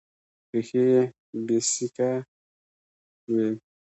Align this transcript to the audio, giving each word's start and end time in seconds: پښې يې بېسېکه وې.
پښې 0.49 0.81
يې 0.91 1.01
بېسېکه 1.45 2.09
وې. 3.31 3.47